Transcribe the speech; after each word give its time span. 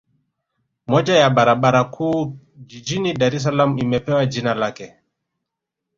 Moja 0.87 1.15
ya 1.19 1.29
barabara 1.29 1.83
kuu 1.83 2.37
jijini 2.57 3.13
Dar 3.13 3.35
es 3.35 3.43
Salaam 3.43 3.77
imepewa 3.79 4.25
jina 4.25 4.53
lake 4.53 4.93